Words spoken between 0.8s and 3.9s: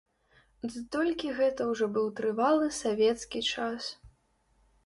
толькі гэта ўжо быў трывалы савецкі час.